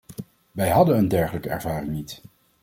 Wij 0.51 0.69
hadden 0.69 0.97
een 0.97 1.07
dergelijke 1.07 1.49
ervaring 1.49 1.91
niet. 1.91 2.21